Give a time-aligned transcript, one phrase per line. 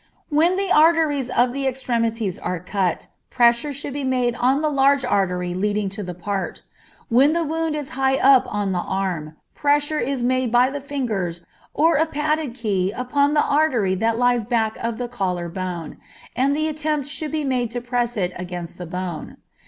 [0.29, 5.05] When the arteries of the extremities are cut, pressure should be made on the large
[5.05, 6.63] artery leading to the part.
[7.09, 11.45] When the wound is high up on the arm, pressure is made by the fingers
[11.75, 15.97] or a padded key upon the artery that lies back of the collar bone,
[16.35, 19.37] and the attempt should be made to press it against the bone.